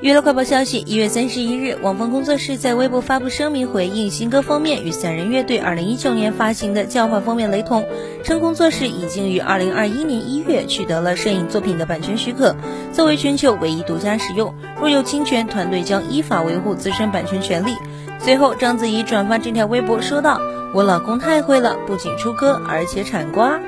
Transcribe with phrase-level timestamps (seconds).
[0.00, 7.84] 娱乐快报消息：一月三十一日，网风工作室在微博发布声明，回应新歌方面与散人乐队二零一九年发行的教化封面雷同，
[8.22, 12.54] 称工作室已经于二零二一年一月取得了摄影作品的版权许可，
[12.92, 17.74] 作为全球唯一独家使用，若有侵权，团队将依法维护自身版权权利。
[18.20, 20.40] 随后，章子怡转发这条微博说道
[20.74, 23.58] ：“我老公太会了，不仅出歌，而且产瓜。”